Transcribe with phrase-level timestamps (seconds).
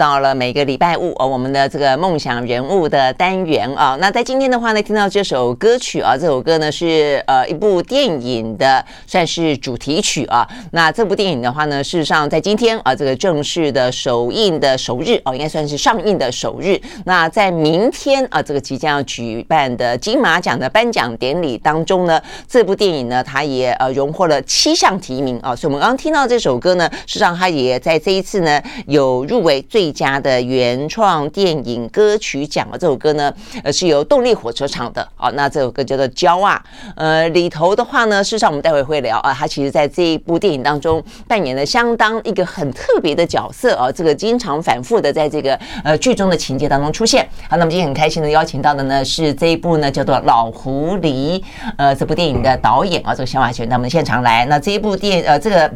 [0.00, 10.48] 到了每个礼拜五哦，我们的这个梦想人物的单元啊，那在今天的话呢，听到这首歌曲啊，这首歌呢是呃一部电影的算是主题曲啊。
[10.72, 16.80] 那这部电影的话呢，事实上在今天啊，这个正式的首映的首日哦，应该算是上映的首日。
[17.04, 25.54] 那在明天啊，这个即将要举办的金马奖的颁奖典礼当中呢，这部电影呢，它也呃荣获了七项提名啊。
[25.54, 29.89] 所以我们刚刚听到这首歌呢，事实上它也在这一次呢有入围最。
[29.90, 35.28] 一家的原创电影歌曲奖啊，这首歌呢，呃，是由动力火车唱的啊。
[35.30, 36.54] 那这首歌叫做《骄傲》，
[36.94, 47.28] 呃，里头的话呢，事实上我们待会会聊啊，他其实在这一部电影当中扮演了相当一个很特别的角色啊，这个经常反复的在这个呃剧中的情节当中出现。
[47.48, 51.40] 好，那么今天很开心的邀请到的呢是这一部呢叫做《老狐狸》
[51.76, 54.46] 呃这部电影的导演啊，这个萧亚全到我们现场来。
[54.46, 55.68] 那这一部电呃这个。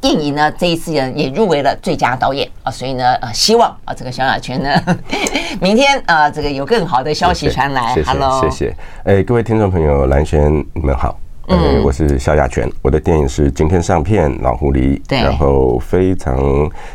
[0.00, 4.70] 电影呢，这一次呢也入围了最佳导演啊，所以呢，呃，希望啊，这个萧亚全呢，
[5.60, 7.94] 明天啊，这个有更好的消息传来。
[7.94, 8.12] 谢谢，
[8.42, 8.76] 谢谢。
[9.04, 11.18] 哎，各位听众朋友，蓝轩，你们好。
[11.52, 16.38] 嗯，我是萧亚全，我的电影是今天上片《老狐狸》，对，然后非常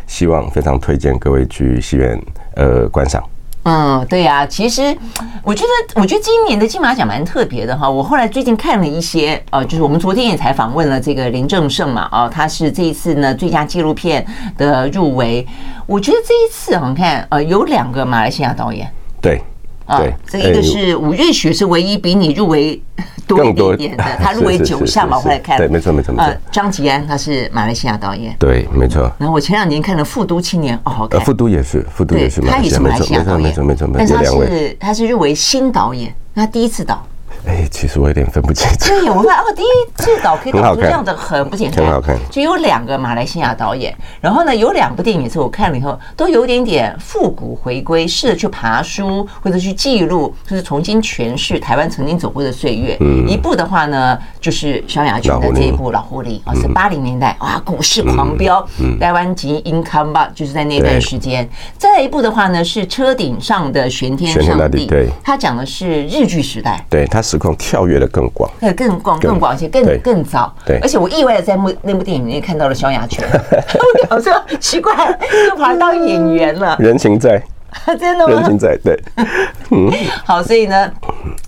[0.08, 2.18] 希望、非常推荐各位去戏院
[2.56, 3.22] 呃观赏。
[3.66, 4.96] 嗯，对呀、其实
[5.42, 7.90] 我觉得，我觉得今年的金马奖蛮特别的哈。
[7.90, 14.24] 我后来最近看了一些，呃，就是我们昨天也采访问了这个林正盛嘛，啊，他是这一次呢最佳纪录片
[14.56, 15.46] 的入围。
[15.88, 18.88] 我觉得这一次啊，你看，呃，有两个马来西亚导演，
[19.20, 19.42] 对。
[19.86, 22.82] 啊，这一个是吴瑞雪，是唯一比你入围
[23.28, 26.26] 多一点点的，他入围九项嘛，我后来看，对，没错没错没错。
[26.26, 29.12] 呃，张吉安他是马来西亚导演，对，没错。
[29.18, 31.22] 然后我前两年看了《富都青年》，哦，好看。
[31.22, 33.98] 复读也是，复读也是，他也是马来西亚导演，没错没错没错。
[33.98, 37.06] 但是他是他是入围新导演，他第一次导。
[37.46, 38.90] 哎，其实我有点分不清楚。
[38.90, 42.18] 对，我看哦，第一次导可以导出这样的很不简单，很好看。
[42.32, 52.98] 就有两个马来西亚导演，然后呢，有两部电影是我看了以后都有点点复古回归，试着去爬书或者去记录，就是重新诠释台湾曾经走过的岁月。
[53.02, 58.68] 嗯，一部的话呢，就是萧亚全的这一部《老狐狸》啊，是八零年代啊，股市狂飙，
[59.00, 61.48] 台湾及 income 吧，就是在那段时间。
[61.78, 67.25] 再来一部的话呢，是车顶上的玄天上帝，对，他讲的是日剧时代，对他是。
[67.26, 70.54] 时空跳跃的更广，对，更广、更广一些，更更早。
[70.66, 73.28] 对，而且我意外的在幕那部电影里面看到了萧亚全，
[74.10, 74.94] 我说奇怪，
[75.50, 76.78] 又跑来当演员了。
[76.80, 77.42] 人情在，
[78.00, 78.36] 真的吗？
[78.36, 78.98] 人情在，对。
[79.72, 79.92] 嗯，
[80.24, 80.92] 好，所以呢。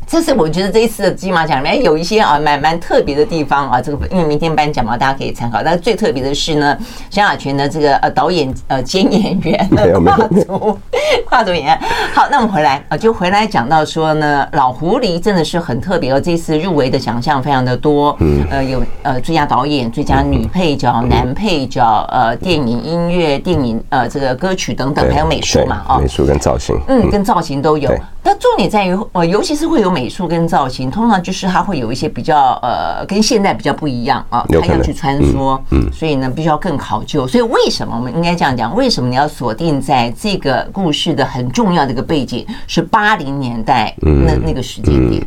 [0.07, 5.61] 这是我觉得这一次的金马奖里面有一些啊蛮蛮特别的地方啊，这个因为明天颁奖嘛，大家可以参考。
[5.61, 6.77] 但是最特别的是呢，
[7.09, 9.69] 萧亚全的这个呃导演呃兼演员
[10.05, 10.79] 跨足
[11.25, 11.77] 跨足演员。
[12.13, 16.21] 好，那我们回来啊，就回来讲到说呢，老狐狸真的是很特别哦。
[16.21, 27.91] 这次入围的奖项非常的多，嗯，呃有呃最佳导演、最佳女配角、男配角、呃电影音乐、电影呃这个歌曲等等，还有美术嘛，哦，美术跟造型，嗯，跟造型都有。
[28.27, 29.87] 那重点在于呃，尤其是会有。
[29.97, 37.25] 美术跟造型，通常就是它会有一些比较呃，跟现代比较不一样啊，它要去穿梭，嗯，所以呢，必须要更考究。
[37.25, 38.75] 所以为什么我们应该这样讲？
[38.75, 45.25] 为什么你要锁定在这个故事的很重要的一个背景是八零年代那那个时间点？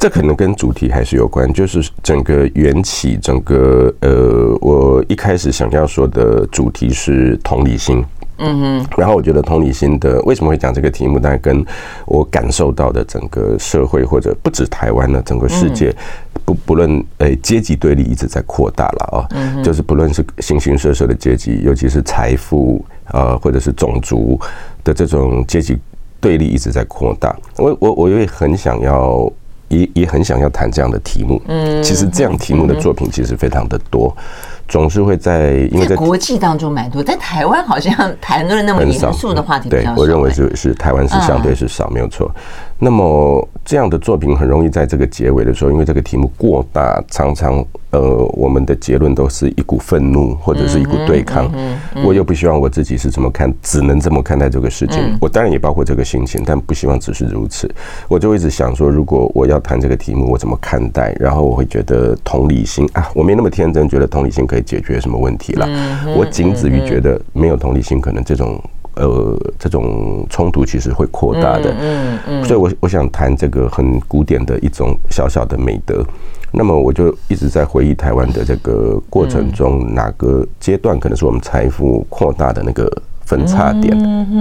[0.00, 8.02] 这可能跟主题还是有关，就是整个缘起，整个呃，我一开始想要说的主题是同理心。
[8.38, 11.64] 嗯哼，然后我觉得同理心的为什么会讲这个题目，大概跟
[12.06, 15.94] 我感受到的整个社会或者不止台湾的整个世界，
[16.44, 19.28] 不不论诶阶级对立一直在扩大了啊，
[19.62, 24.38] 就是不论是形形色色的阶级，尤其是财富啊或者是种族
[24.84, 25.76] 的这种阶级
[26.20, 27.36] 对立一直在扩大。
[27.56, 29.30] 我我我也很想要
[29.68, 31.42] 也也很想要谈这样的题目。
[31.48, 34.16] 嗯，其实这样题目的作品其实非常的多。
[34.68, 39.94] 总是会在，因为在国际当中蛮多，在台湾好像谈论那么严肃的话题比较少。
[39.94, 42.30] 对，我认为是是台湾是相对是少，没有错。
[42.78, 48.00] 那么这样的作品很容易在这个结尾的时候，因为这个题目过大，常常呃，
[48.34, 51.50] 我们的结论都是一股愤怒或者是一股对抗。
[52.04, 55.16] 我又不希望我自己是怎么看，只能这么看待这个事情。
[55.22, 57.72] 我当然也包括这个心情，但不希望只是如此。
[58.08, 61.16] 我就一直想说，如果我要谈这个题目，我怎么看待？
[61.18, 65.68] 然后我会觉得同理心啊，我没那么天真，觉得同理心可可以解决什么问题了。
[66.16, 68.60] 我仅止于觉得没有同理心，可能这种
[68.98, 71.74] 呃这种冲突其实会扩大的。
[71.80, 76.04] 嗯嗯，所以我我想谈这个很古典的一种小小的美德。
[76.50, 82.90] 那么我就一直在回忆台湾的这个过程中，哪个阶段可能是我们财富扩大的那个。
[83.28, 83.94] 分叉点，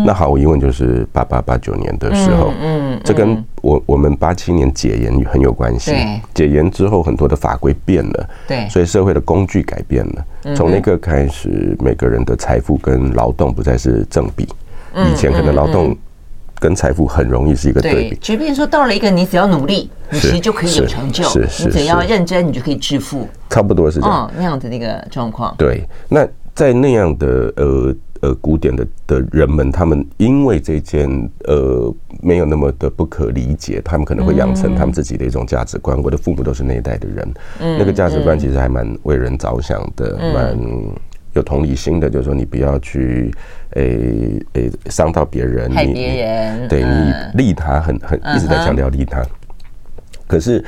[0.06, 5.94] 那毫无疑问就是八八八九年的时候，嗯，这跟我我们八七年解严很有关系。
[6.34, 10.56] 解严之后，很多的法规变了，对，所以社会的工具改变了。
[10.56, 14.48] 从那个开始，每个人的财富跟劳动不再是正比。
[14.96, 15.94] 以前可能劳动
[16.58, 18.18] 跟财富很容易是一个对比。
[18.22, 23.28] 即便说到了一个，你只要努力，你其实就可以有成就；是是，你只要认真，你就可以致富。
[23.50, 25.54] 差不多是这样，那样子的那个状况。
[25.58, 26.26] 对，那
[26.56, 27.94] 在那样的呃。
[28.22, 31.08] 呃，古典的的人们，他们因为这件
[31.46, 36.02] 呃没有那么的不可理解，他们可能会养成他们自己的一种价值观。
[36.02, 40.58] 我的父母都是那一代的人，那个价值观其实还蛮为人着想的，蛮
[41.34, 42.10] 有同理心的。
[42.10, 43.32] 就是说，你不要去
[43.72, 49.24] 诶诶伤到别人，害别人，对你利他很很一直在强调利他，
[50.28, 50.64] 可是。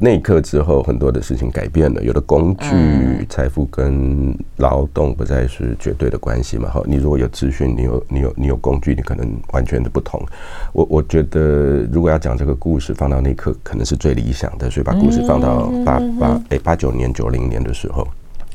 [0.00, 2.00] 那一刻之后，很多的事情改变了。
[2.00, 6.70] 有的工具、财富跟劳动不再是绝对的关系嘛？
[6.70, 10.24] 好，你如果有资讯，你有你有你有工具，你可能完全的不同。
[10.72, 18.06] 我我觉得，如果要讲这个故事，放到那一刻可能是最理想的，所以把故事放到八八诶八九年、九零年的时候。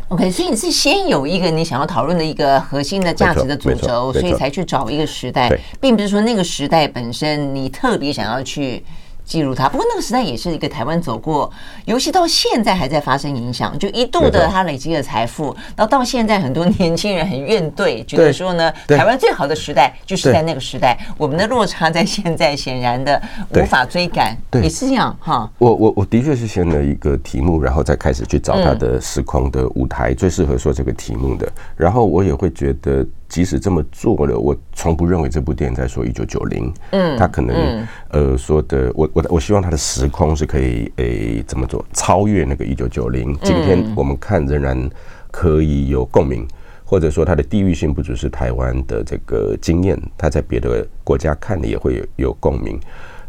[0.08, 5.52] OK，所以你是先有一个你想要讨论的一个核心的价值的主轴，所以才去找一个时代，
[5.82, 8.82] 并不是说那个时代本身你特别想要去。
[9.26, 11.52] 记录它，不过那个时代也是一个台湾走过，
[11.86, 13.78] 尤其到现在还在发生影响。
[13.80, 23.22] 就一度的他累积了财富，然后到现在很多年轻人很怨怼，觉得说呢，台湾最好的时代就是在那个时代，我们的落差在现在显然的
[23.56, 25.50] 无法追赶，也是这样哈。
[25.58, 33.06] 我我我的确是先了一个题目，然后再开始去找他的时空的舞台，最适合说这个题目的，然后我也会觉得。
[33.30, 36.70] 即使这么做了，我从不认为这部电影在说一九九零。
[36.92, 43.34] 嗯，他可能、嗯、呃说的，我我我希望他的时空是可以诶怎么做超越那个一九九零。
[43.42, 44.90] 今天我们看仍然
[45.32, 46.46] 可以有共鸣，
[46.84, 52.78] 或者说它的地域性不只是台湾的这个经验，他在别的国家看的也会有有共鸣。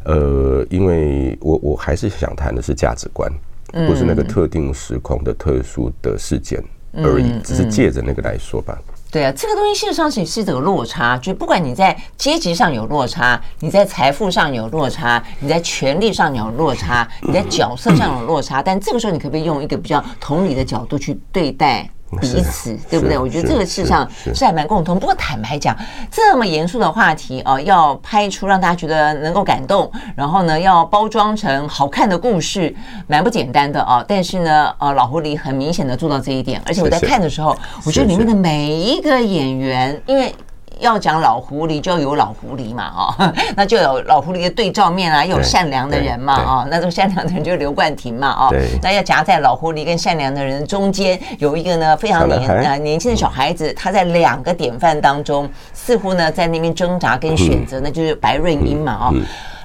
[0.06, 3.30] 呃，因为我我还是想谈的是价值观，
[3.86, 6.60] 不是那个特定时空的特殊的事件
[6.96, 8.76] 而已，只是借着那个来说吧。
[9.14, 21.88] 对啊，这个东西事实上是是这个落差，就不管你在阶级上有落差，你在财富上有落差，你在权力上有落差， 你在角色上有落差，但这个时候你可不可以用一个比较同理的角度去对待？
[22.20, 23.18] 彼此对不对？
[23.18, 24.98] 我觉得这个事实上是还蛮共通。
[24.98, 25.76] 不过坦白讲，
[26.10, 32.74] 这么严肃的话题哦，要拍出让大家觉得能够感动，然后呢，要包装成好看的故事，
[33.06, 34.04] 蛮不简单的哦。
[34.06, 40.34] 但是呢，呃，老狐狸很明显的做到这一点，而且我在看的时候，我觉得里面的每一个演员，因为。
[40.80, 59.14] 要讲老狐狸，就要有老狐狸嘛，哦， 那就有老狐狸的对照面啊，又有善良的人嘛，哦，那这个善良的人就是刘冠廷嘛，哦，那要夹在老狐狸跟善良的人中间，有一个呢非常年呃年轻的小孩子，他在两个典范当中，似乎呢在那边挣扎跟选择，那就是白润英嘛，哦。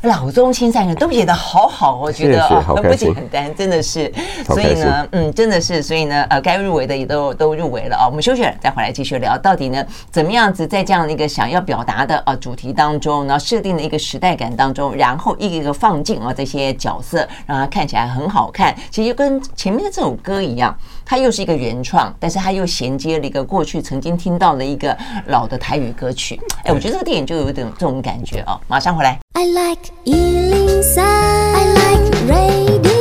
[0.03, 4.11] 老中青三人都演的好好，我觉得啊，很不简单，真的是。
[4.45, 8.07] 所以呢，嗯，真的是，所以呢，呃，该入围的也都都入围了啊。
[8.07, 18.73] 我们休息了，再回来继续聊，到底呢，怎么样子在这样的一个想要表达的啊主题当中，然后设定的一个时代感当中，然后一个一个放进啊这些角色，让它看起来很好看。
[18.89, 20.75] 其实就跟前面的这首歌一样，
[21.09, 26.39] 它又是一个原创，但是它又衔接了一个过去曾经听到的一个老的台语歌曲。
[26.63, 28.61] 哎，我觉得这个电影就有一点这种感觉啊。
[28.67, 29.17] 马上回来。
[29.33, 32.98] I like 103, I like radio.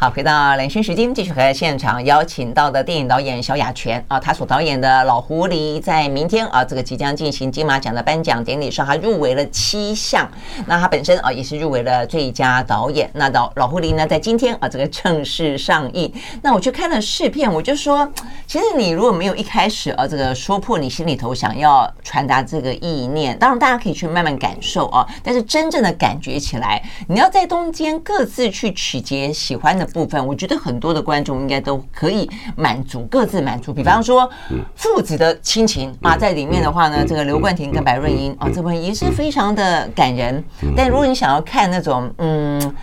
[0.00, 10.30] 好，回到连线时间，继续和现场邀请到的电影导演萧亚全啊，他所导演的《老狐狸》在明天啊，这个即将进行金马奖的颁奖典礼上，他入围了七项。
[10.66, 13.10] 那他本身啊，也是入围了最佳导演。
[13.14, 16.12] 那老老狐狸呢，在今天啊，这个正式上映。
[16.42, 18.08] 那我去看了试片，我就说，
[18.46, 29.87] 其实你如果没有一开始啊，这个说破你心里头想要传达这个意念，当然大家可以去慢慢感受啊，但是真正的感觉起来，你要在中间各自去取决喜欢的。
[29.88, 33.72] 部分，我觉得很多的观众应该都可以满足，各自满足。
[33.72, 34.28] 比方说，
[34.74, 40.42] 父子的亲情啊，在里面的话呢，这个刘冠廷跟白润英啊，这部分也是非常的感人。
[40.76, 42.74] 但如果你想要看那种，嗯。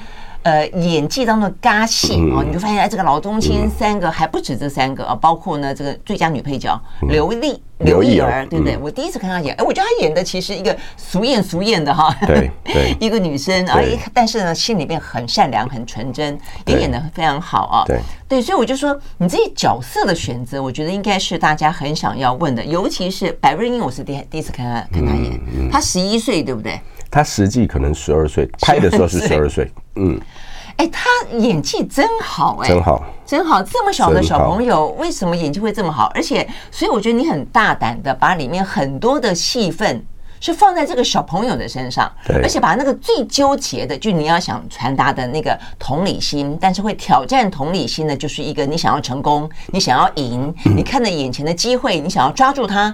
[0.46, 7.62] 呃演技当中的尬戏哦，你就发现哎，这个老中青三个还不止这三个啊，包括呢这个最佳女配角刘丽。
[7.80, 8.78] 刘意儿，对不对？
[8.78, 13.78] 我第一次看她演，哎，我觉得她演的其实一个俗艳俗艳的哈，对对， 一个女生啊，
[14.14, 17.84] 但是呢，心里面很善良、很纯真，也演的非常好啊。
[17.86, 18.00] 对。
[18.28, 26.80] 对，所以我就说，你这些角色的选择，我觉得应该是大家很想要问的，尤其是白瑞英，我是第第一次看她看她演，她十一岁，对不对？
[27.16, 30.20] 她实际可能十二岁，拍的时候是十二岁，嗯。
[30.76, 33.64] 哎，他演技真好哎，真好，真好！
[33.64, 36.12] 这么小的小朋友，为什么演技会这么好？
[36.14, 40.06] 而且，所以我觉得你很大胆的把里面很多的戏份
[40.42, 52.94] 是放在这个小朋友的身上，对，而且把那个最纠结的，就你要想传达的那个同理心，但是会挑战同理心的，就是一个你想要成功，你想要赢，你看着眼前的机会，你想要抓住它，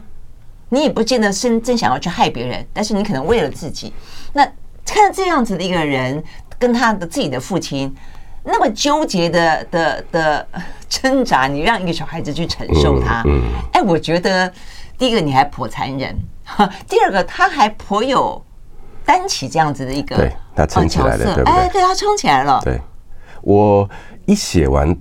[0.72, 3.94] 你也不见得是真想要去害别人，但是你可能为了自己。
[4.34, 4.44] 那
[4.84, 6.24] 看这样子的一个人。
[6.62, 7.92] 跟他的自己的父亲
[8.44, 10.48] 那么纠结的的的
[10.88, 13.24] 挣扎，你让一个小孩子去承受他，
[13.74, 14.54] 哎，我觉得
[14.96, 16.16] 第一个你还颇残忍，
[16.88, 18.40] 第二个他还颇有
[19.04, 21.52] 担起这样子的一个，对，他撑起来了，对不对？
[21.52, 22.62] 哎，对，他撑起来了。
[22.64, 22.80] 对，
[23.42, 23.90] 我
[24.28, 24.96] 一写完，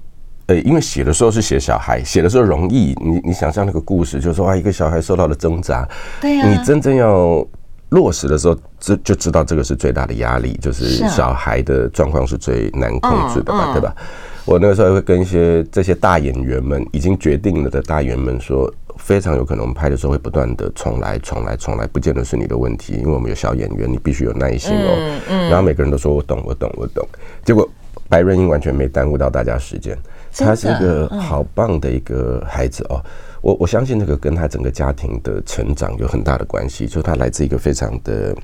[0.50, 5.88] 呃，因为写的时候是写小孩，写的时候容易，你你想象那个故事，就是说啊，一个小孩受到了挣扎，
[6.20, 7.46] 对呀，你真正要。
[7.90, 13.92] 落实的时候，知就知道这个是最大的压力，就是小孩的状况是最难控制的吧，对吧？
[14.44, 25.20] 我那个时候会跟一些这些大演员们已经决定了的大演员们说，非常有可能我们拍的时候会不断的重来、重来、重来，不见得是你的问题，因为我们有小演员，你必须有耐心哦。
[25.50, 27.04] 然后每个人都说我懂，我懂，我懂。
[27.44, 27.68] 结果
[28.08, 29.98] 白润英完全没耽误到大家时间，
[30.36, 33.02] 他是一个好棒的一个孩子哦。
[33.42, 38.36] 我我相信这个跟他整个家庭的成长有很大的关系，就他来自一个非常的，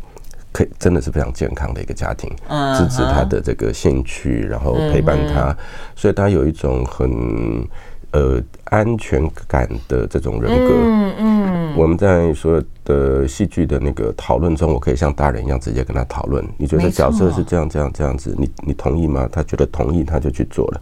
[0.53, 2.31] 可以真的是非常健康的一个家庭，
[2.79, 5.55] 支持他的这个兴趣，然后陪伴他，
[5.95, 7.69] 所以他有一种很
[8.13, 10.75] 呃安全感的这种人格。
[10.83, 16.43] 嗯嗯，我们在所有的戏剧的那个讨论中，我可以像大人一样直接跟他讨论。
[16.57, 19.29] 你觉得角色是这样这样这样子，你你同意吗？
[19.31, 20.81] 他觉得同意，他就去做了。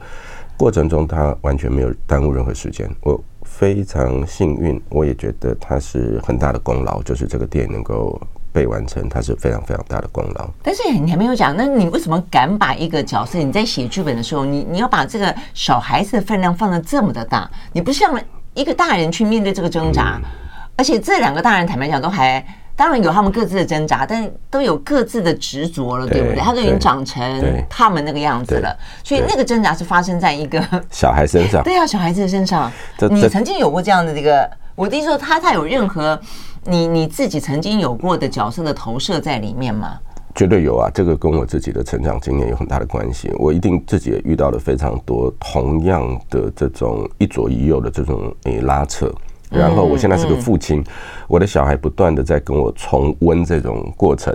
[0.56, 2.90] 过程中他完全没有耽误任何时间。
[3.02, 3.22] 我。
[3.46, 8.18] 非常幸运，我也觉得他是很大的功劳，就是这个电影能够
[8.50, 10.48] 被完成，他是非常非常大的功劳。
[10.62, 13.38] 但是你还没有讲，那你为什么敢把一个角色？
[13.38, 17.48] 你在写剧本的时候，你你要把这个小孩子的分量放的这么的大？
[17.72, 18.18] 你不像
[18.54, 20.30] 一个大人去面对这个挣扎，嗯、
[20.76, 22.44] 而且这两个大人坦白讲都还。
[22.76, 26.36] 当然有他们各自的挣扎，但都有各自的执着了，对不对？
[26.36, 31.62] 他都已经长成他们那个样子了，所以那个挣扎是发生在一个 小孩身上。
[31.64, 32.70] 对啊，小孩子的身上。
[33.10, 34.50] 你曾经有过这样的这个？
[34.74, 36.20] 我的意思说，他他有任何
[36.64, 39.96] 你你自己曾经有过的角色的投射在里面吗？
[40.34, 43.30] 绝对有啊，这个跟我自己的成长经验有很大的关系。
[43.38, 49.08] 我一定自己也遇到了非常多同样的这种一左一右的这种诶拉扯。
[49.54, 50.84] 然后我现在是个父亲，
[51.28, 54.34] 我的小孩不断的在跟我重温这种过程，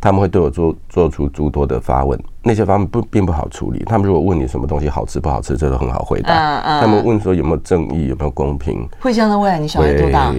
[0.00, 3.84] 他们会对我做做出诸多的发问，那些发问不并不好处理。
[3.84, 6.60] 他们如果问你什么东西好吃不好吃，这都很好回答。
[6.80, 9.62] 他们问说有没有正义，有没有公平，会这样的问。
[9.62, 10.34] 你小孩多大？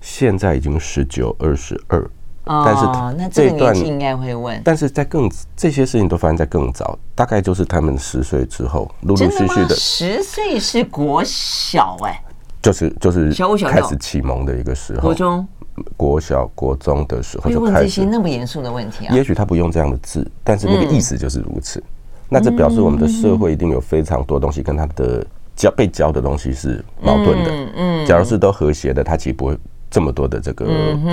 [0.00, 2.10] 现在已经十九、二十二，
[2.44, 2.84] 但是
[3.18, 4.60] 那这个年纪应该会问。
[4.64, 9.74] 但是在更这些事情都发生在更早，大概就是他们十岁之后，陆陆续续的。
[9.74, 12.22] 十岁是国小哎。
[12.66, 13.30] 就是就是
[13.64, 15.48] 开始启蒙的一个时候，国中、
[15.96, 17.72] 国小、国中的时候就开始。
[17.74, 19.14] 问这些那么严肃的问题啊？
[19.14, 21.82] 也许他不用这样的字，但是那个意思就是如此。
[22.28, 27.50] 那这表示我们的社会一定有非常多东西跟他的教被教的东西是矛盾的。
[27.76, 29.56] 嗯，假如是都和谐的，他其实不会
[29.90, 30.66] 这么多的这个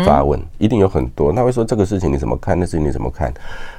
[0.06, 1.32] 发问，一定有很多。
[1.32, 2.60] 他会说这个事情你怎么看？
[2.60, 3.32] 那事情你怎么看？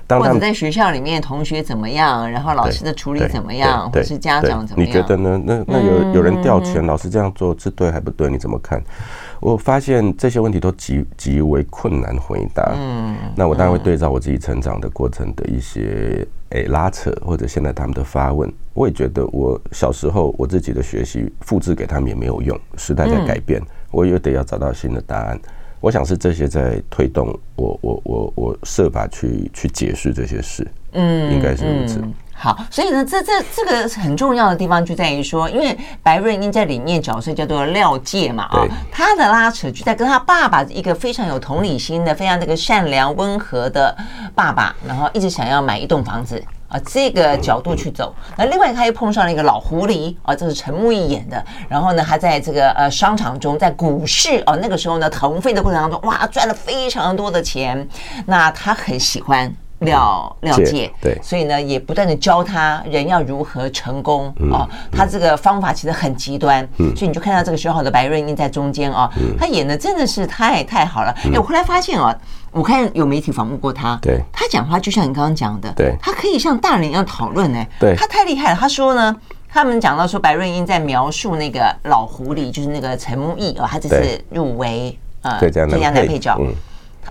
[0.06, 4.88] 当他或者在学校里面同学怎么样，然后老师的处理怎么样，或是家长怎么样？
[4.88, 5.40] 你觉得呢？
[5.44, 8.28] 那那有有人调权，老师这样做是对还不对？
[8.30, 8.82] 你怎么看？
[9.40, 12.74] 我发现这些问题都极极为困难回答。
[12.76, 23.60] 嗯，那我当然会对照我自己成长的过程的一些诶拉扯，或者现在他们的发问，我也觉得我小时候我自己的学习复制给他们也没有用，时代在改变，
[23.94, 25.38] 我又得要找到新的答案。
[25.80, 32.02] 我想是这些在推动我，我我我设法去去解释这些事，嗯，应该是如此。
[32.32, 43.94] 好，所以呢，这这这个很重要的地方就在于说，因为白瑞英在里面角色叫做廖介嘛，啊，他的拉扯就在跟他爸爸一个非常有同理心的、非常那个善良温和的
[44.34, 46.42] 爸爸，然后一直想要买一栋房子。
[46.74, 51.42] 啊，这个角度去走，那另外他又碰上了一个老狐狸啊，这是陈木易演的。
[51.68, 57.88] 然后呢，他在这个呃商场中，在股市啊，那个时候呢，腾飞的过程当中，哇，赚了非常多的钱。
[58.26, 64.66] 那他很喜欢廖廖介，对，所以呢，也不断的教他人要如何成功啊。
[64.90, 66.66] 他这个方法其实很极端，
[66.96, 71.14] 所以你就看到这个学好的白润英在中间啊，他演的真的是太太好了。
[71.32, 72.12] 哎，我后来发现啊，
[72.54, 78.56] 我看有媒体访问过他，对，他讲话就像你刚刚讲的，对，他可以像大人一样讨论呢，对，他太厉害了。
[78.56, 79.14] 他说呢，
[79.48, 86.38] 他们讲到说白润英在描述那个老狐狸，就是那个陈木易哦，他这次入围呃最佳男配角。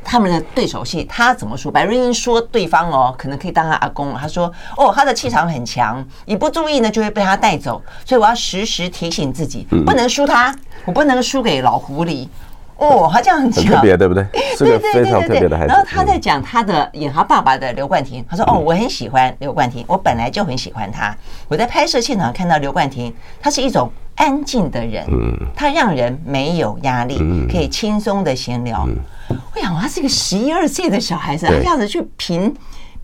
[0.04, 1.72] 他们的对手戏，他怎么说？
[1.72, 4.14] 白润英说对方哦，可能可以当他阿公。
[4.16, 10.54] 他说哦，他的气场很强，一不注意呢就会被他带走，所以我要时时提醒自己，不能输他，
[10.86, 12.28] 我不能输给老狐狸。
[12.78, 14.26] 哦，他这样讲，特别对不对？
[14.58, 15.70] 是个非常特别的孩子。
[15.70, 21.16] 然后他在讲他的演他爸爸的刘冠廷，他说哦，我很喜欢刘冠廷，我本来就很喜欢他。
[21.48, 25.06] 我在拍摄现场看到刘冠廷，他是一种安静的人，
[25.56, 27.18] 他让人没有压力，
[27.50, 28.88] 可以轻松的闲聊。
[29.30, 32.54] 我想，他是一个十一二岁的小孩子，他这样子去评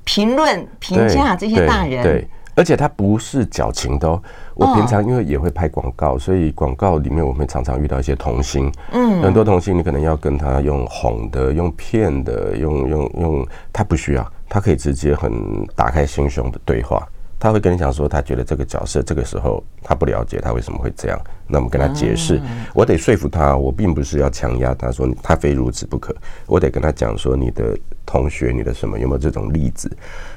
[0.04, 2.28] 评论、评价这些大人，对，
[2.60, 4.22] 而且他不是矫情的哦。
[4.54, 15.32] 我平常因为也会拍广告，所以广告里面我们常常遇到一些童星，嗯，很多童星你可能要跟他用哄的、用骗的、用用用，他不需要，他可以直接很
[15.74, 17.08] 打开心胸的对话。
[17.40, 22.42] 他会跟你讲说，他觉得这个角色这个时候他不了解他为什么会这样，那我们跟他解释，
[22.76, 26.16] 我得说服他，我并不是要强压他说他非如此不可，
[26.46, 29.90] 我得跟他讲说你的同学你的什么有没有这种例子，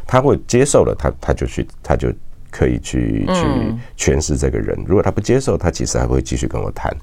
[0.07, 2.13] 他会接受了，他他就去他就。
[2.53, 6.95] 可以去去诠释这个人，如果他不接受，他其实还会继续跟我谈。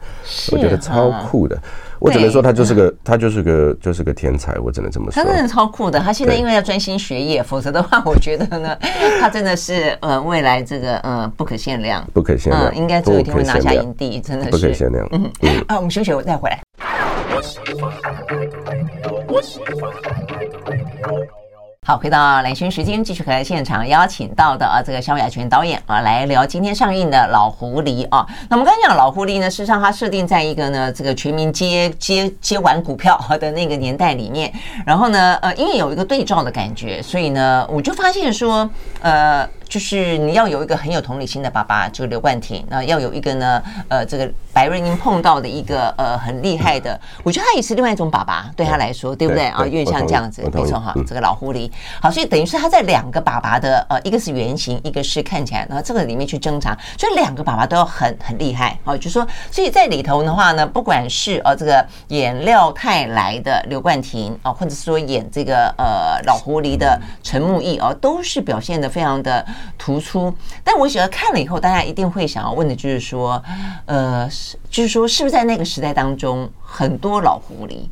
[0.51, 1.59] 我觉得超酷的，
[1.99, 5.21] 我只能说他就是个他就是个就是个天才，我只能这么说。
[5.21, 8.77] 他真的超酷的，他现在因为要专心学业，否则的话， 我觉得呢，
[9.19, 14.51] 他真的是呃未来这个呃不可限量，不可限量，应该总有一天会拿下影帝，真的是。
[14.51, 15.07] 不可限量。
[15.11, 15.31] 嗯。
[15.67, 16.61] 啊，我们休息，我再回来。
[21.89, 28.23] 好，回到蓝轩时间，继续和现场邀请到的啊，这个萧亚全导演啊，来聊今天上映的《老狐狸》啊。
[28.47, 34.53] 那我们刚刚讲《老狐狸》呢，事实上它设定在一个呢，这个全民接接接玩股票的那个年代里面。
[34.85, 38.69] 然后呢，呃，因为有一个对照的感觉，所以呢，我就发现说，
[39.01, 39.49] 呃。
[39.69, 49.63] 就是你要有一个很有同理心的爸爸，这个刘冠廷，那要有一个呢，呃，这个白瑞英碰到的一个呃很厉害的，我觉得他也是另外一种爸爸，对他来说，对不对啊？
[49.63, 51.71] 有点像这样子，没错哈，这个老狐狸。
[52.01, 58.97] 好，所以等于是他在两个爸爸的呃，一个是原型，一个是看起来，然后这个里面去挣扎，所以两个爸爸都要很很厉害哦。
[58.97, 69.45] 就说，所以在里头的话呢，不管是呃这个演廖泰来的刘冠廷啊，或者是说演这个呃老狐狸的陈木易哦，都是表现的非常的。
[69.77, 73.41] 突出，但我觉得看了以后，大家一定会想要问的就是说，
[73.85, 77.89] 呃，是就是说，是不是在那个时代当中，很多老狐狸？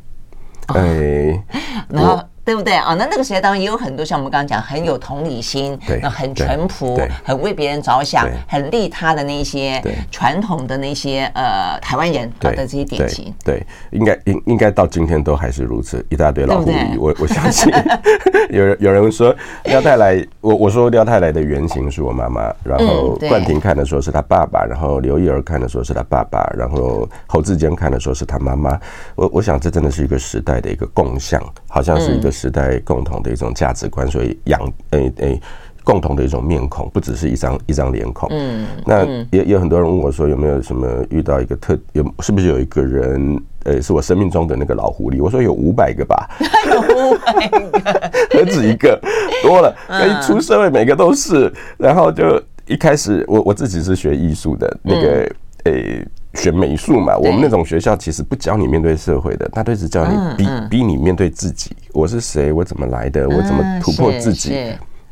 [0.68, 1.42] 哎，
[1.88, 2.22] 然后。
[2.48, 2.94] 对不对啊？
[2.94, 13.34] 那那个时代当然也有很多像我们刚刚讲很有同理心，那很淳朴，很为别人着想，很利他的那些传统的那些呃台湾人的这些典型。
[13.44, 16.98] 对，应该应应该到今天都还是如此，一大堆老狐狸。
[16.98, 17.70] 我我相信
[18.48, 28.80] 有人有人说廖太来，我我说廖太来的原型是我妈妈，然后冠廷看的时候是他爸爸，然后刘一儿看的时候是他爸爸，然后侯志坚看的时候是他妈妈。
[29.16, 32.32] 我我想这真的是一个时代的一个共相，好像是一个。
[32.38, 35.40] 时代共同的一种价值观，所以养诶诶，
[35.82, 38.28] 共同的一种面孔，不只是一张一张脸孔。
[38.30, 45.20] 嗯，那也也有很多人问我说，有没有什么遇到一个特有，是不是有一个人，呃，是我生命中的那个老狐狸？
[45.20, 46.28] 我说有五百个吧，
[46.70, 49.00] 有五百个，何止一个，
[49.42, 49.74] 多了。
[49.88, 51.52] 一出社会，每个都是。
[51.76, 55.32] 然后就一开始，我我自己是学艺术的，那个
[55.64, 56.06] 诶。
[56.34, 61.74] 学美术嘛，我们那种学校其实不教你面对社会的，他都是教你逼逼你面对自己。
[61.92, 62.52] 我是谁？
[62.52, 63.28] 我怎么来的？
[63.28, 64.54] 我怎么突破自己？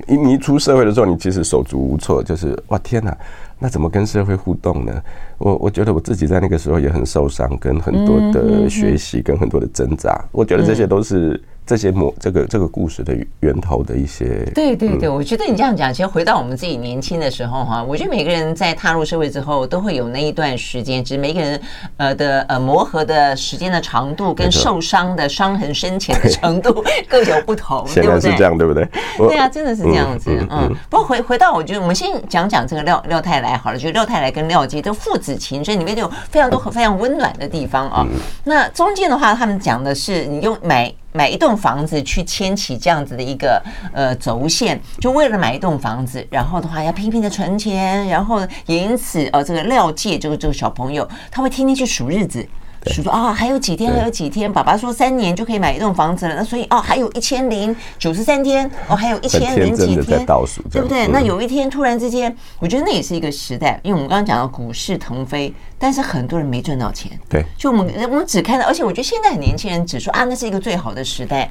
[0.06, 3.16] 你你一出社会的时候，你其实手足无措，就是哇天哪，
[3.58, 4.92] 那怎么跟社会互动呢？
[5.38, 10.24] 我我觉得我自己在那个时候也很受伤，跟很多的学习，跟很多的挣扎。
[10.32, 11.42] 我觉得这些都是。
[11.66, 21.60] 这些模这个这个故事的源头的一些，对对对，我觉得你这样讲，其实回到我们自己年轻的时候哈，我觉得每个人在踏入社会之后，都会有那一段时间，只是每个人
[21.96, 28.20] 呃的呃磨合的时间的长度跟受伤的伤痕深浅的程度 各有不同，对不对？
[28.30, 28.88] 是这样，对不对？
[29.18, 30.30] 对啊，真的是这样子。
[30.48, 38.06] 嗯，不过回回到我觉得，我们先讲讲这个廖廖太来好了，就廖太来跟廖杰都父子情深，里面就有非常多非常温暖的地方啊。
[38.44, 40.90] 那中间的话，他们讲的是你用买。
[41.12, 43.58] 买一栋房子去牵起这样子的一个
[43.94, 52.46] 呃轴线，就为了买一栋房子，然后的话要拼命的存钱，然后也因此呃这个廖介就是这个小朋友，他会天天去数日子，
[52.92, 54.52] 数说啊，还有几天，还有几天。
[54.52, 61.06] 爸爸说三年就可以买一栋房子了，那所以哦，还有一千零九十三天，哦，还有一千零几天，倒数，对不对？
[61.08, 67.10] 那有一天突然之间，我觉得那也是一个时代，因为我们刚刚讲到股市腾飞，但是很多人没赚到钱。
[67.28, 71.50] 对，就我们我们只看到，而且我觉得现在很年轻人只说啊，那是一个最好的时代，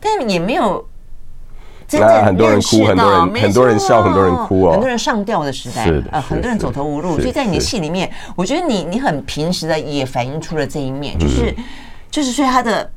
[0.00, 0.84] 但也没有。
[1.92, 7.18] 那很多人哭，很多人很多人笑，很多人哭哦，很多人上吊的时代，是的，呃，很多人走投无路。
[7.18, 7.64] 所以在你的。
[7.64, 11.56] 戏里面，我觉得你你很平实的也反映出了这一面，就是
[12.10, 12.90] 就是所以他的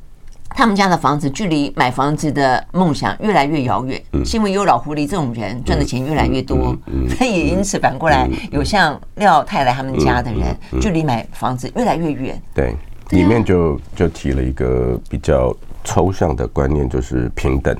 [0.49, 6.75] 他们家的房子距离买房子的梦想越来越遥远，是因为有老狐狸这种人赚的钱越来越多，
[7.17, 12.37] 他 也因此反过来有像廖太来他们家的人，距离买房子越来越远。
[12.53, 12.75] 对，
[13.11, 17.73] 里面就就提了一个比较抽象的观念，就是平等。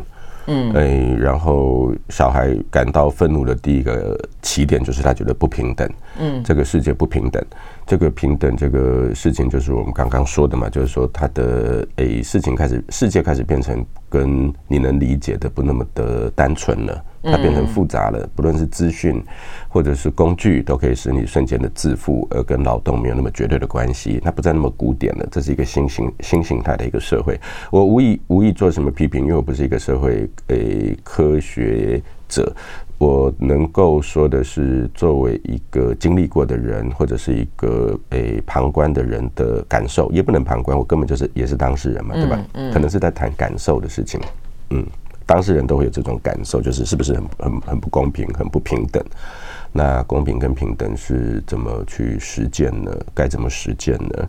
[0.47, 7.43] 嗯，哎，然后小孩感到愤怒的第一个起点就是他觉得不平等，嗯，这个世界不平等，
[7.88, 17.04] 这个平等这个事情就是我们刚刚说的嘛，就是说他的诶事情开始，世界开始变成跟你能理解的不那么的单纯了。
[17.23, 19.21] 它变成复杂了，不论是资讯
[19.67, 24.21] 或者是工具，都可以使你瞬间的致富，而跟劳动没有那么绝对的关系。
[24.23, 27.38] 它不再那么古典了，这是一个新型新形态的一个社会。
[27.69, 32.56] 我无意无意做什么批评，因为我不是一个社会诶科学者。
[32.97, 42.39] 我能够说的是，作为一个经历过的人，或者是一个诶旁观的人的感受，也不能旁观，我根本就是也是当事人嘛，对吧？
[42.73, 44.19] 可能是在谈感受的事情，
[44.71, 44.86] 嗯。
[45.27, 49.03] 当事人都会有这种感受，就是是不是很很很不公平、很不平等？
[49.73, 52.97] 那公平跟平等是怎么去实践呢？
[53.13, 54.25] 该怎么实践呢？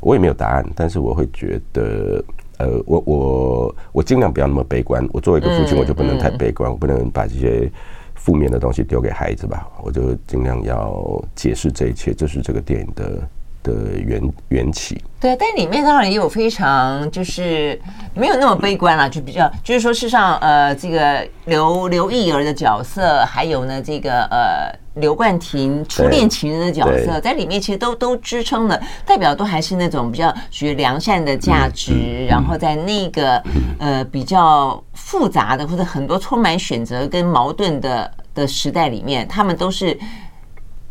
[0.00, 2.24] 我也没有答案，但是我会觉得，
[2.56, 5.06] 呃，我我我尽量不要那么悲观。
[5.12, 7.70] 我作为一个父亲，我就不能太悲观，我不能把这些
[8.18, 9.66] 负面的东西丢给孩子吧。
[9.82, 11.02] 我就尽量要
[11.34, 13.28] 解释这一切，这是这个电影的。
[13.60, 17.78] 的缘缘起，对，但里面当然也有非常就是
[18.14, 33.42] 没有那么悲观啦，就比较就是说，事实上，呃，这个刘刘意儿的角色，还有呢，这个呃刘冠廷初恋情人的角色，在里面其实都都支撑了，代表都还是那种比较属于良善的价值，嗯嗯、然后在那个
[33.78, 39.98] 呃比较复杂的或者很多充满选择跟矛盾的的时代里面，他们都是。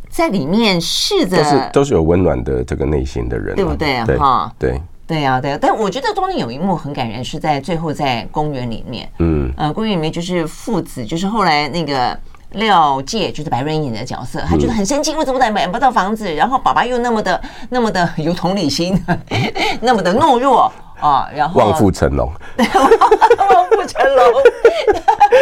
[0.09, 4.03] 在里面试着，都是都是有温暖的这个内心的人，对不对？
[4.17, 5.55] 哈，对对啊，对。
[5.61, 12.17] 但我觉得中间有一幕很感人，是在最后在公园里面，嗯呃，公园里面就是父子，就是后来那个
[12.51, 16.33] 廖介就是白润演的角色，他觉得很生气，为什么买不到房子？
[16.33, 18.97] 然后爸爸又那么的 那么的 有同理心，
[19.81, 20.71] 那么的懦弱。
[20.99, 24.43] 啊，然后望父成龙，望父成龙，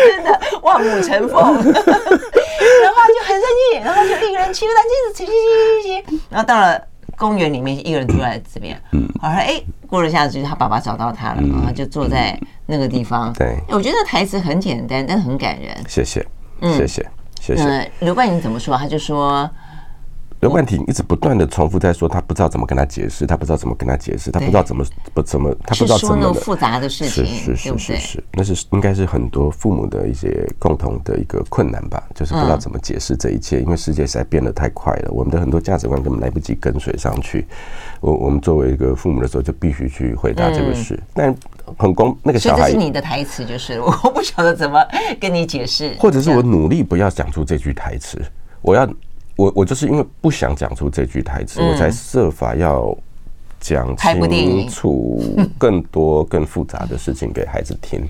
[0.05, 3.41] 真的望母成凤，然后就很生
[3.71, 5.31] 气，然后就一个人骑着单车骑骑骑
[5.81, 6.77] 骑骑，然后到了
[7.15, 16.19] 公园里面，一个人坐在这边，嗯，好像哎，过了一下子，就是他爸爸找到他了，然后就坐在那个地方，对，我觉得台词很简单，但是很感人，谢谢，
[16.73, 17.05] 谢谢，
[17.39, 17.91] 谢谢。
[17.99, 18.77] 刘冠廷怎么说？
[18.77, 19.49] 他就说。
[20.41, 37.47] 刘冠廷一直不断的重复在说，他不知道怎么跟他解释，他不知道怎么跟他解释，他不知道怎么不怎么，他不知道怎么复杂的事情，是是是是是，那是应该是很多父母的一些共同的一个困难吧，就是不知道怎么解释这一切，因为世界实在变得太快了，我们的很多价值观根本来不及跟随上去。
[38.01, 41.33] 我我们作为一个父母的时候，就必须去回答这个事，但
[41.77, 44.79] 很公那个小孩，这是你的台词，就是我 不晓得怎么
[45.19, 48.21] 跟你解释，或者是我努力不要讲出这句台词，
[48.61, 48.87] 我要。
[49.37, 52.97] 我我就是因为不想讲出这句台词，我才设法要
[53.59, 55.21] 讲清楚
[55.59, 58.07] 更多更复杂的事情给孩子听。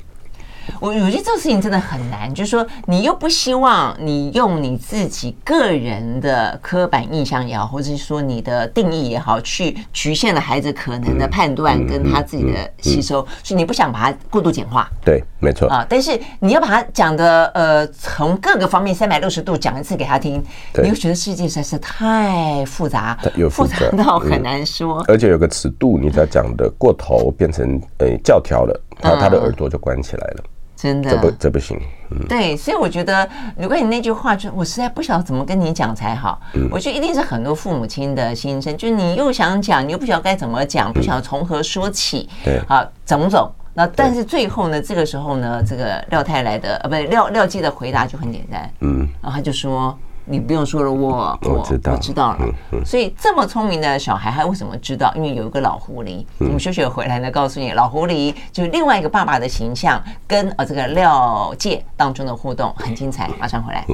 [0.80, 14.90] 我我觉得这个事情真的很难，就是说你又不希望你用你自己个人的刻板印象也好，或者是说你的定义也好，去局限了孩子可能的判断跟他自己的吸收，所以你不想把它过度简化。
[15.04, 15.86] 对，没错啊。
[15.90, 20.44] 但是你要把它讲的呃，从各个方面三百六十度讲一次给他听，
[20.82, 23.18] 你又觉得世界实在是太复杂，
[23.50, 25.04] 复杂到很难说。
[25.08, 30.44] 而且有个尺度，你只要讲的过头，变成呃教条了，他他的耳朵就关起来了。
[30.76, 31.80] 真的，这不这不行。
[32.12, 36.40] 嗯，对，所以我觉得，如果你那句话，就我实在不晓得怎么跟你讲才好。
[36.54, 42.30] 嗯，我觉得一定是很多父母亲的心声，就是你又想讲，你又不晓得该怎么讲，不晓得从何说起。
[42.44, 43.52] 对，啊，种种。
[43.74, 48.70] 那但是最后呢，这个时候呢，这个廖太来的呃，不廖廖记的回答就很简单。
[48.82, 49.98] 嗯，然后他就说。
[50.26, 52.40] 你不用说了，我我知道，我知道了。
[52.84, 55.14] 所以这么聪明的小孩，他为什么知道？
[55.16, 56.26] 因为有一个老狐狸。
[56.40, 63.30] 我们休息回来呢，告诉你，老狐狸就是另外一个爸爸的形象，跟呃这个廖介当中的互动很精彩。
[63.40, 63.86] 马上回来。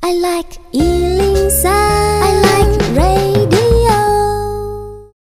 [0.00, 0.60] I like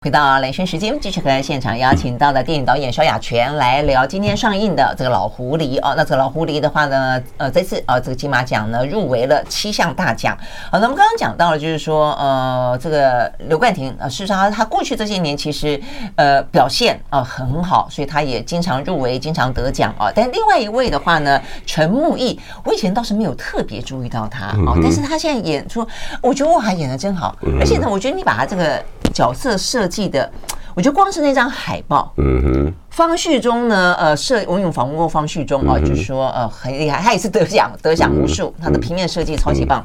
[0.02, 5.94] 回到雷声时间，继续和现场邀请到的电影导演萧亚全来聊今天上映的这个《老狐狸》哦。
[5.96, 10.36] 那这个《老狐狸》的话呢，呃，这次呃，这个金马奖呢入围了七项大奖。
[10.72, 15.80] 好，那么刚刚讲到了，就是说呃，这个刘冠廷呃，事实上他过去这些年其实
[16.16, 20.10] 呃表现啊、很好，所以他也经常入围，经常得奖啊。
[20.12, 25.86] 但另外一位的话呢，陈木易，我以前倒是没有特别注意到他哦，但是他现在演出，
[26.20, 28.82] 我觉得哇，演得真好，而且呢，我觉得你把他这个。
[29.12, 30.31] 角色设计的，
[30.75, 39.85] 我觉得光是那张海报，嗯哼，方旭中呢，呃，设我们有访问过方旭中啊，就是说呃很厉害，他也是得奖得奖无数，他的平面设计超级棒，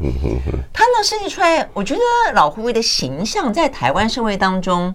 [0.74, 2.02] 他呢设计出来，我觉得
[2.34, 4.94] 老狐狸的形象在台湾社会当中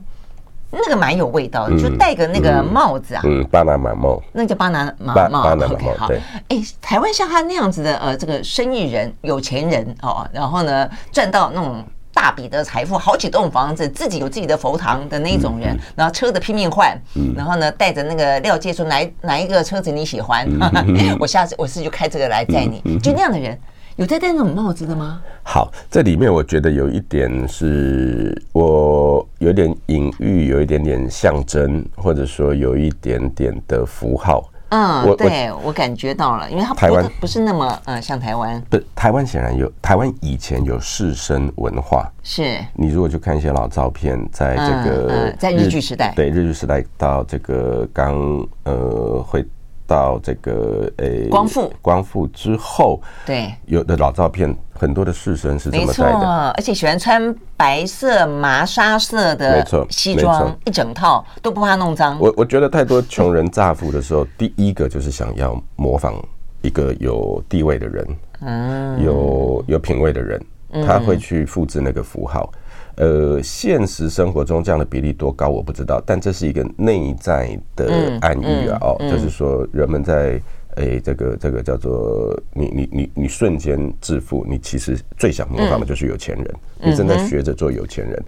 [0.71, 11.85] 那个蛮有味道的，就戴个那个帽子啊，嗯，巴拿马帽，那叫巴拿马帽，巴拿马帽，对，哎，台湾像他那样子的呃这个生意人有钱人哦，然后呢赚到那种。
[12.15, 16.97] 大笔的财富，好几栋房子，自己有自己的佛堂的那种人，然后车子拼命换，
[17.35, 20.47] 然后呢，带着那个廖介说哪哪一个车子你喜欢，
[21.19, 23.59] 我下次我是就开这个来载你，就那样的人，
[23.97, 25.21] 有在戴那种帽子的吗？
[25.43, 34.52] 好，这里面我觉得有一点是我有点隐喻，有一点点象征，或者说有一点点的符号。
[34.73, 42.59] 嗯，我对我，我感觉到了，因为它台湾不是那么呃像台湾，不，台湾显然有台湾以前有士绅文化，是。
[42.73, 49.45] 你如果去看一些老照片，在这个、嗯嗯、在日剧时代，对日剧时代到这个刚呃回。
[49.93, 51.71] 到这个诶，光复。
[51.83, 62.19] 光复之后，对，有的老照片，很多的士绅是这么戴的，而且喜欢穿白色麻纱色的，没错，西装一整套都不怕弄脏。
[62.19, 66.15] 我我觉得太多穷人乍富的时候，第一个就是想要模仿
[66.63, 70.43] 一个有地位的人，嗯，有有品味的人，
[70.87, 72.51] 他会去复制那个符号。
[72.97, 80.41] 呃，现实生活中这样的比例多高我不知道，但这是一个内在的暗喻啊，哦，就是说人们在
[80.77, 88.23] 诶这个这个叫做你你你你瞬间致富，你其实最想模仿的就是有钱人，你正在学着做有钱人。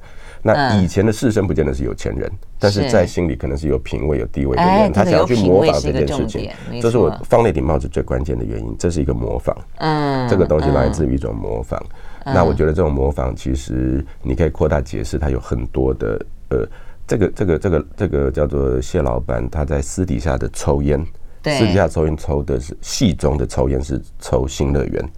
[0.47, 6.51] 那以前的士绅不见得是有钱人，但是在心里可能是有品位、有地位的人，他想要去模仿这件事情，
[6.83, 11.83] 这是我放那顶帽子最关键的原因，这是一个模仿，嗯，这个东西来自于一种模仿。
[12.25, 16.67] 那我觉得这种模仿，其实你可以扩大解释，它有很多的呃，
[17.07, 21.05] 这个这个这个这个叫做谢老板，他在私底下的抽烟，
[21.45, 25.11] 私底下抽烟抽的是戏中的抽烟是抽新乐园，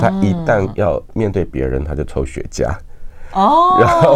[0.00, 2.66] 他一旦要面对别人，他就抽雪茄。
[3.32, 4.14] 哦，然后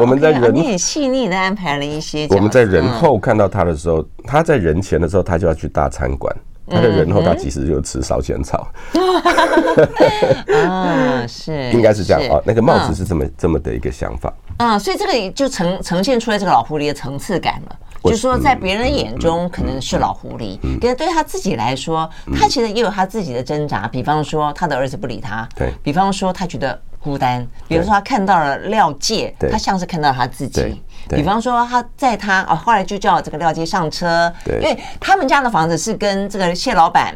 [0.00, 6.32] 我们在人你很细腻的安排了一些，我们在人后看到他的时候，他在人前的时候，他就要去大餐馆。
[6.72, 8.66] 他的人后，他其实就吃烧仙草。
[10.54, 12.42] 啊，是， 应该是这样啊。
[12.44, 14.32] 那个帽子是这么这么的一个想法。
[14.56, 17.76] 啊，所以这个就呈呈现出来这个老狐狸的层次感了。
[18.04, 23.86] 就是说，在别人眼中可能是老狐狸，但对他自己来说，他其实也有他自己的挣扎。
[23.86, 30.82] 比方说，他的儿子不理他；对，比方说，他觉得孤单；比如说，他看到了廖介，他像是看到他自己。
[31.08, 37.14] 比方说，他在他哦，后来就叫这个廖介上车，因为他们家的房子是跟这个谢老板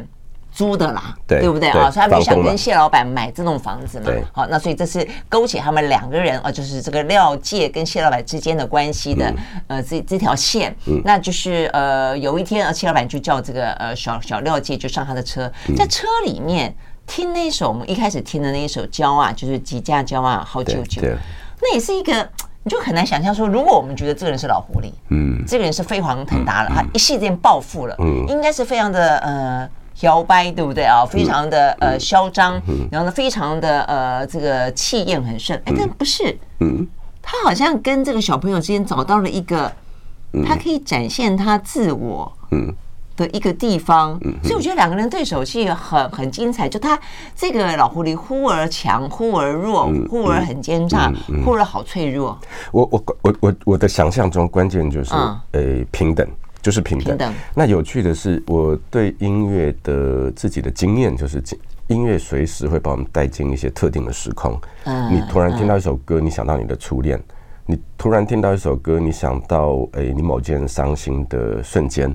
[0.50, 1.88] 租的啦，对，对不对啊？
[1.90, 9.32] 所以他们就想跟谢老板买这栋房子嘛，好，那所以这是勾起他们两个人啊，就是这个廖介跟谢老板之间的关系的
[9.68, 16.74] 呃这这条线，那就是呃有一天啊，谢老板就叫这个呃小小廖介就上他的车，在车里面
[17.06, 21.02] 听那首我们一开始听的那一首《娇啊》，就是几家娇啊好舅舅，
[21.62, 22.28] 那也是一个。
[22.62, 30.82] 你就很难想象说，如果我们觉得这个人是老狐狸，嗯，这个人是飞黄腾达了，他一夕之间暴富了，嗯，应该是非常的呃摇摆，对不对？
[30.82, 31.06] 啊？
[31.06, 35.56] 非常的呃嚣张，然后呢，非常的呃这个气焰很盛。
[35.64, 36.84] 哎，但不是，嗯，
[37.22, 39.72] 他好像跟这个小朋友之间找到了一个，
[40.44, 42.74] 他可以展现他自我，嗯。
[43.16, 46.68] 的一个地方，所以我觉得两个人对手戏很很精彩。
[46.68, 46.98] 就他
[47.34, 51.12] 这个老狐狸忽而强，忽而弱，忽而很奸诈，
[51.44, 52.38] 忽而好脆弱。
[52.72, 55.14] 我我我我我的想象中关键就是，
[55.52, 56.28] 呃，平等，
[56.60, 57.06] 就是平等。
[57.06, 57.34] 平等。
[57.54, 61.42] 那有趣的是，我对音乐的自己的经验就是，
[61.88, 64.60] 音乐随时会把我们带进一些特定的时空。
[64.84, 65.14] 嗯。
[65.14, 67.18] 你突然听到一首歌，你想到你的初恋；
[67.64, 72.14] 你突然听到一首歌，你想到诶，你某件伤心的瞬间。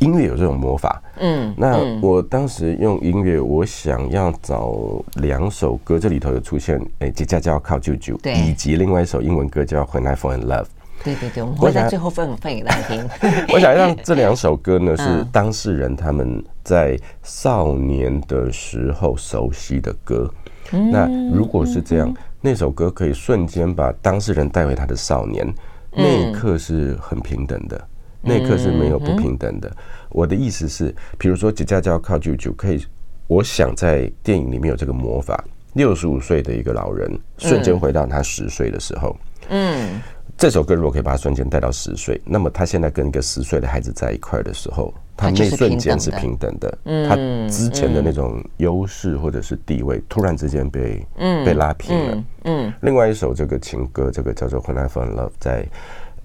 [0.00, 4.74] 音乐有这种魔法，嗯，那我当时用音乐，我想要找
[5.16, 10.66] 两首歌，这里头有出现，哎，几家叫靠舅舅，对，以及另外一首英文歌叫 When I Fall in Love，
[11.04, 13.08] 对对对，我们会在最后分分给大家听。
[13.52, 20.30] 我想让这两首歌呢， 是当事人他们在少年的时候熟悉的歌。
[20.72, 25.46] 那如果是这样，那首歌可以瞬间把当事人带回他的少年。
[25.92, 27.88] 那一刻是很平等的，
[28.22, 29.70] 那一刻是没有不平等的。
[30.10, 32.84] 我的意思是，比如说，几家就要靠舅舅，可以，
[33.26, 39.16] 我想在电影里面有这个魔法，六十五岁的一个老人瞬间回到他十岁的时候，
[39.48, 40.00] 嗯。
[40.36, 46.78] 这首歌如果可以把他瞬间带到十岁，那么他现在跟一个十岁的孩子在一块的时候，他那瞬间是平等的。
[47.06, 47.14] 他
[47.46, 51.06] 之前的那种优势或者是地位，突然之间被
[51.44, 52.24] 被拉平了。
[52.44, 55.68] 嗯，另外一首这个情歌，这个叫做《When I Fall in Love》，在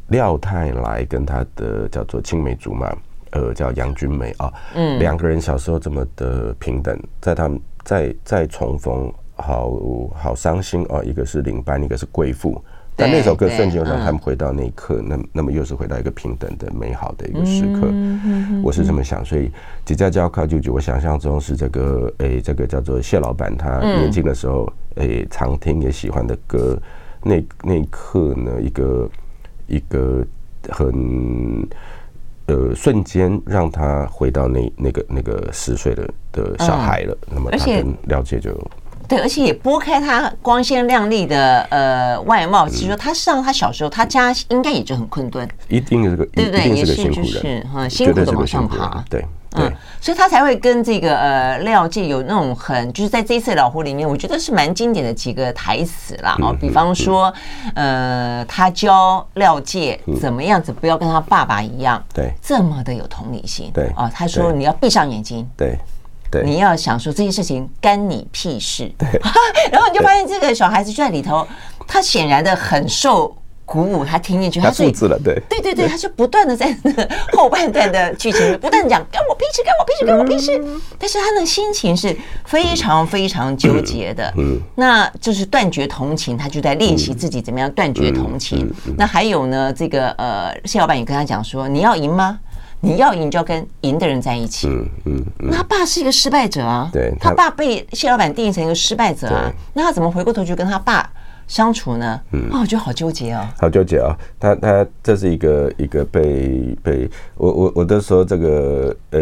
[0.07, 2.95] 廖泰来跟他的叫做青梅竹马，
[3.31, 9.71] 呃，叫杨君梅啊，嗯，两个人小时候这么的平等，在他们再再重逢，好
[10.13, 12.63] 好伤心哦，一个是领班，一个是贵妇。
[12.97, 17.91] 但那首歌瞬间又让他们回到那一刻，那那么又是回到一个平等的美好的一个时刻。
[18.63, 19.51] 我是这么想，所以
[19.83, 26.81] 几家叫靠舅舅，我想象中是这个诶，这个叫做谢老板，他年轻的时候诶常听也喜欢的歌。
[27.21, 29.09] 那那一刻呢，一个
[29.67, 30.25] 一个
[30.69, 31.67] 很
[32.47, 37.17] 呃瞬间让他回到那那个那个十岁的的小孩了。
[37.31, 38.51] 那么他跟了解就。
[39.07, 46.69] 对，而且也拨开他光鲜亮丽的呃外貌，其实说他上他小时候，他家应该也就很困顿，一定是个对不对？
[46.69, 49.23] 也是就是哈，辛苦的往上爬，对
[49.55, 57.33] 对，所以他才会跟这个呃廖介有那种很就是在这一次老狐里面，我觉得是蛮经典的几个台词啦哦，比方说
[57.73, 65.77] 呃，他教廖介怎么样子不要跟他爸爸一样，对，这么的有同理心，对啊，他说你要闭上眼睛，对。
[66.43, 69.07] 你要想说这件事情干你屁事，对，
[69.71, 71.47] 然后你就发现这个小孩子就在里头，
[71.87, 73.33] 他显然的很受
[73.65, 88.71] 鼓舞，他听进去，他复制了，对，对对对，他就不断的在那个后半段的剧情不断讲跟我屁事，跟我屁事，跟我屁事，但是他的心情是非常非常纠结的，嗯，那就是断绝同情，他就在练习自己怎么样断绝同情。
[88.97, 92.39] 那还有呢，这个呃，谢老板也跟他讲说，你要赢吗？
[92.81, 94.67] 你要赢就要跟赢的人在一起。
[94.67, 96.87] 嗯嗯，那他爸是一个失败者啊。
[96.93, 99.51] 对，他爸被谢老板定义成一个失败者啊。
[99.73, 101.09] 那他怎么回过头去跟他爸
[101.47, 102.19] 相处呢？
[102.31, 103.45] 嗯，哦，我觉得好纠结哦。
[103.59, 104.17] 好纠结啊！
[104.39, 109.21] 他他这是一个一个被被我我我都说这个呃，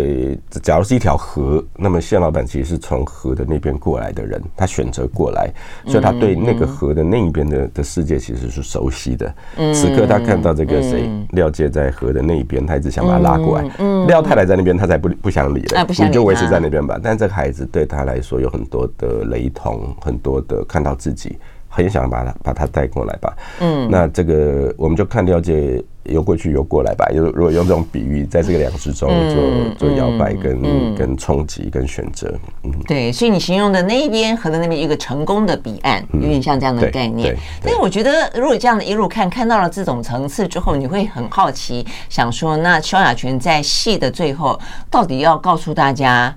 [0.61, 5.51] 假如是一条河，那么谢老板其实是从河的那边过来的人，他选择过来，
[5.85, 9.35] 所以他对那个河的那一边的的世界其实是熟悉的。
[9.57, 13.69] 嗯，此刻他看到这个谁廖介在河的那一边，他一直想把他拉过来。
[13.79, 15.85] 嗯，廖太太在那边，他才不不想理了。
[15.99, 16.99] 你就维持在那边吧。
[17.03, 21.37] 但这个孩子对他来说有很多的雷同，很多的看到自己。
[21.75, 27.09] 很想把他把他带过来吧，嗯，那这个我们就看廖介游过去游过来吧。
[27.11, 32.31] 如如果用这种比喻，在这个两之中做做摇摆跟跟冲击跟选择，
[32.63, 37.35] 嗯，对，所以你形容的那一边和的那边一个成功的彼岸，有点像这样的概念。
[37.59, 44.59] 但是我觉得，如果这样的一路看，看到了这种层次之后，你会很好奇，想说，那萧亚全在戏的最后
[44.91, 46.35] 到底要告诉大家，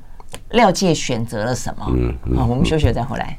[0.52, 1.86] 廖介选择了什么？
[1.90, 3.38] 嗯，好，我们休息了再回来。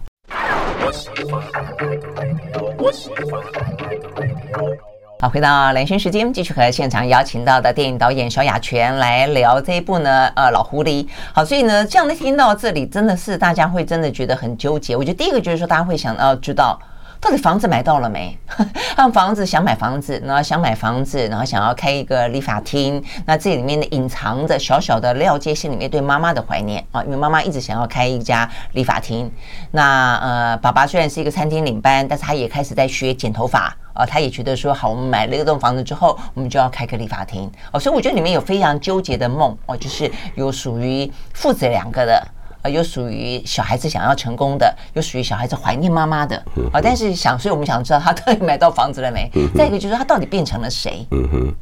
[5.19, 11.07] 好，回到连线时间，继续和现场邀请到的电影导演小雅全来聊这一部呢，呃，老狐狸。
[11.33, 14.95] 好，所以呢，这样的听到这里，真的是大家会真的觉得很纠结。
[14.95, 16.79] 我觉得第一个就是说，大家会想要知道。
[17.19, 18.37] 到底房子买到了没？
[18.95, 23.03] 他们房子想买房子，然后想买房子，然后想要开一个理发厅。
[23.25, 29.31] 那这里面的隐藏着小小的廖介心里面对妈妈的怀念啊，因为妈妈一直想要开一家理发厅。
[29.71, 34.05] 那呃，爸爸虽然是一个餐厅领班，但是他也开始在学剪头发啊。
[34.05, 37.79] 他也觉得说，好，我们买了一栋房子之后，我们就要开个理发厅哦。
[37.79, 42.27] 所以我觉得里面有非常纠结的梦哦，就是有属于父子两个的。
[42.67, 46.35] 有属于小孩子想要成功的，有属于小孩子怀念妈妈的
[46.71, 46.81] 啊。
[46.81, 49.29] 但是想，所以我们想知道他到底买到房子了没？
[49.55, 51.05] 再一个就是他到底变成了谁？
[51.11, 51.55] 嗯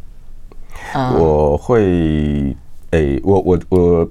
[0.93, 2.55] 哼，我会，
[2.91, 4.09] 诶，我我我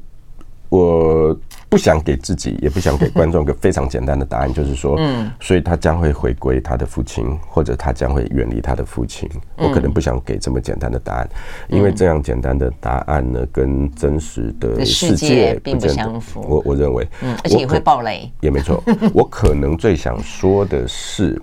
[0.69, 1.37] 我。
[1.75, 9.29] 不想给自己， 也不想给观众一个非常简单的答案，就是说，嗯，所以他将会回归他的父亲，或者他将会远离他的父亲。
[9.57, 11.29] 我可能不想给这么简单的答案，
[11.69, 16.47] 因为这样简单的答案呢，跟真实的世界并不相符。
[16.49, 18.81] 我我认为，嗯，而且也会爆雷，也没错。
[19.13, 21.43] 我可能最想说的是，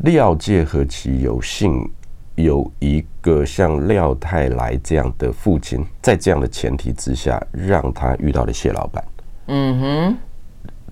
[0.00, 1.90] 廖介何其有幸。
[2.36, 9.04] 有一个像廖太来这样的父亲，在这样的前提之下，让他遇到了谢老板。
[9.46, 10.16] 嗯哼，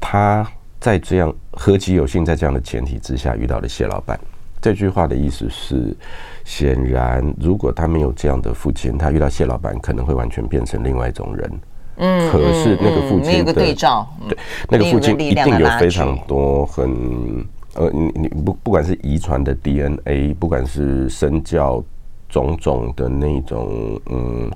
[0.01, 0.47] 他
[0.81, 4.19] 在这样何其有幸，在这样的前提之下遇到了谢老板。
[4.61, 5.97] 这句话的意思是，
[6.45, 11.61] 显然如果他没有这样的父亲，他遇到谢老板可能会完全变成另外一种人。
[11.97, 17.45] 嗯，可是那个父亲的对照，对那个父亲一定有非常多很。
[17.75, 21.83] 呃，你你不不管是遗传的 DNA，不管是身教
[22.29, 24.51] 种种的那种嗯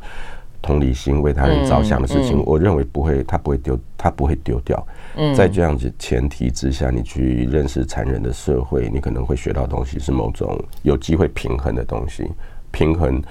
[0.66, 4.86] 同理心、为他人着想的事情，嗯嗯、我认为不会，他不会丢，他不会丢掉。
[5.16, 12.28] 嗯，在这样子前提之下，你去认识残忍的社会，你可能会学到东西是某种有机会平衡的东西，
[12.72, 13.22] 平衡。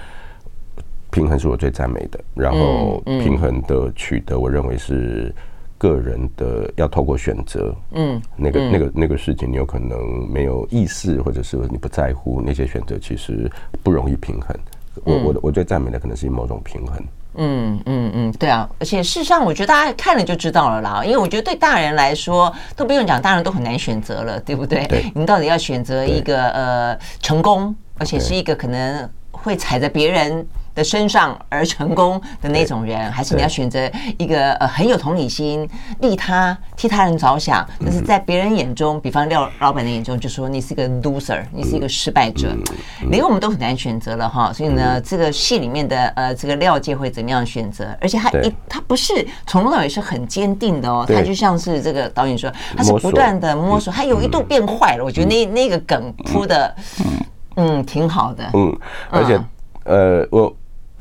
[1.08, 5.34] 平衡是我最赞美的，然后平衡的取得，我认为是
[5.78, 13.50] 个人的要透过选择，嗯，那个那个那个事情，你有可能没有意识，或者是你不在乎那些选择，其实
[13.82, 14.54] 不容易平衡。
[15.04, 17.02] 我我我最赞美的可能是某种平衡。
[17.36, 24.84] 嗯嗯嗯，对啊，而且事实上，我觉得大家看了就知道了啦，因为我觉得对大人来说都不用讲，大人都很难选择了，对不对？
[24.86, 29.08] 对，你到底要选择一个呃成功，而且是一个可能
[29.42, 35.68] 会踩着别人的身上而成功的那种人，还是你要选择一个呃很有同理心、
[36.00, 42.54] 利他、替他人着想，但是在别人眼中，比方廖老板的眼中，就说你是一个 loser，你是一个失败者，
[43.10, 44.52] 连我们都很难选择了哈。
[44.52, 47.96] 所以呢，这个戏里面的呃这个廖介会怎么样选择？
[48.00, 55.04] 而且他一他不是从头到尾是很坚定的哦，他就像是这个导演说，他是不断的摸索，他有一度变坏了。
[55.04, 56.74] 我觉得那那个梗铺的
[57.56, 58.74] 嗯挺好的，嗯，
[59.10, 59.38] 而且
[59.84, 60.54] 呃我。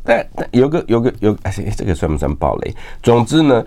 [0.07, 2.71] 但但有个有个有，哎，这个算不算暴雷？
[3.01, 3.65] 总之呢，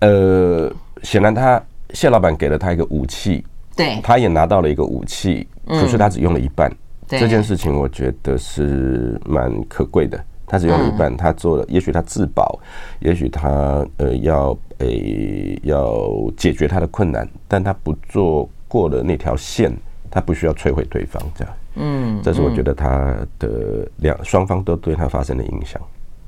[0.00, 0.70] 呃，
[1.02, 1.58] 显然他
[1.94, 3.42] 谢老板给了他一个武器，
[3.74, 6.70] 对，他也拿到了一个武器，可是他只用了一半。
[7.06, 10.22] 这件事情我觉得是蛮可贵的。
[10.46, 12.58] 他只用了一半，他做了，也许他自保，
[13.00, 19.74] 也许他呃要诶要解决他的困难，但他不做过了那条线，
[20.10, 21.54] 他不需要摧毁对方，这样。
[21.78, 25.80] 嗯，这是我觉得他的两双方都对他发生的影响。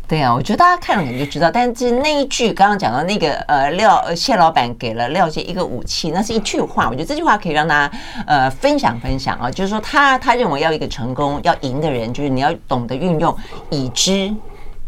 [0.07, 1.51] 对啊，我觉得大家看了可能就知道。
[1.51, 6.89] 但是那一句刚刚讲到那个呃廖谢老板给了廖杰一个武器，那是一句话。
[6.89, 13.37] 我觉得这句话可以让大家呃分享分享啊，就是说他他认为要一个成功要赢的人，就是你要懂得运用
[13.71, 14.35] 已知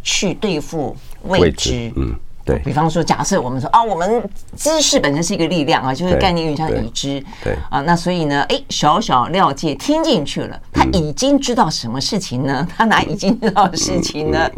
[0.02, 1.92] 去对付未知。
[1.96, 2.14] 嗯。
[2.45, 4.22] 对，比方说，假设我们说啊，我们
[4.57, 7.55] 知识本身是一个力量啊，就是概念有点像已知，对。
[7.70, 12.66] 啊，那所以呢，哎，小小廖介听进去了，他已经知道什么事情呢？
[12.76, 14.51] 他拿已经知道的事情呢，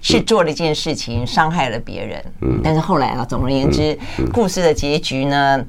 [0.00, 2.24] 去做了一件事情，伤害了别人。
[2.64, 3.98] 但是后来啊，总而言之，
[4.32, 5.64] 故事的结局呢，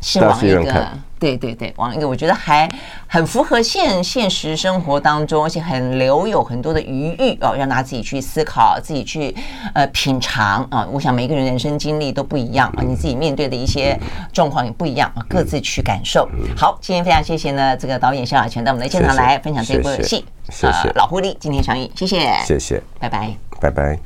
[0.00, 0.88] 是往一个。
[1.18, 2.68] 对对对，王一个我觉得还
[3.06, 9.34] 很符合现现实生活当中，而且很留有很多的余裕哦，让大家自己去思考，自己去
[9.74, 10.86] 呃品尝啊。
[10.92, 13.98] 我想每个人人生经历都不一样啊，你自己面对的一些
[14.32, 16.28] 状况也不一样啊，各自去感受。
[16.56, 20.90] 好，今天非常谢谢呢，这个导演萧亚全到我们的现场来分享这部戏，谢谢。
[20.96, 23.96] 老狐狸今天上映，谢谢，谢谢，拜拜，拜拜。